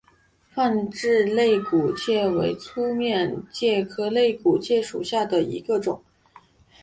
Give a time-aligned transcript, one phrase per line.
[0.49, 6.01] 范睢肋骨介为粗面介科肋骨介属下的一个种。